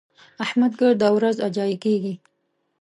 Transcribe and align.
احمد 0.45 0.71
ګرده 0.79 1.09
ورځ 1.13 1.35
اجايي 1.47 1.77
کېږي. 1.83 2.13